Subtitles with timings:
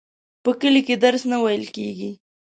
[0.43, 2.11] په کلي کي درس نه وویل کیږي.